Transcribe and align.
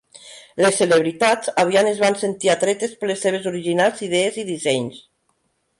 Les 0.63 0.79
celebritats 0.83 1.51
aviat 1.65 1.89
es 1.91 2.01
van 2.05 2.17
sentir 2.23 2.51
atretes 2.57 2.99
per 3.03 3.11
les 3.13 3.23
seves 3.27 3.47
originals 3.53 4.05
idees 4.09 4.43
i 4.45 4.49
dissenys. 4.53 5.01